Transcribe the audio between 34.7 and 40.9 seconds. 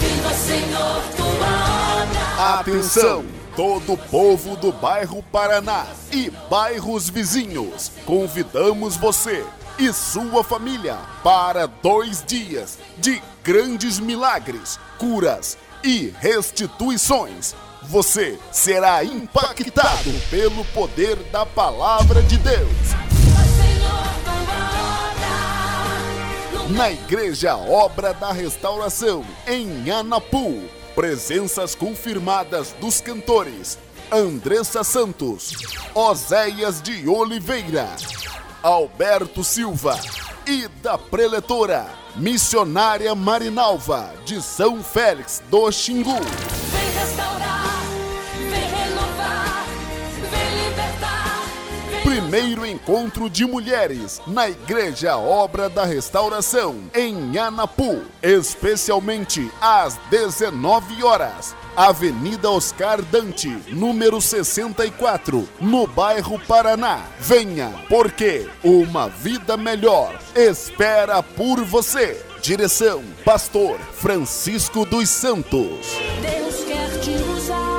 Santos, Oséias de Oliveira, Alberto Silva e